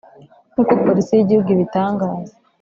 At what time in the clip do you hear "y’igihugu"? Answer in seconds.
1.13-1.49